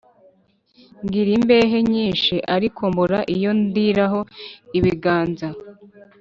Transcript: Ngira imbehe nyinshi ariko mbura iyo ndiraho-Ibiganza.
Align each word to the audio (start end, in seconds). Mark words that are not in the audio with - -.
Ngira 1.03 1.29
imbehe 1.37 1.77
nyinshi 1.91 2.35
ariko 2.55 2.79
mbura 2.91 3.19
iyo 3.35 3.51
ndiraho-Ibiganza. 3.61 5.47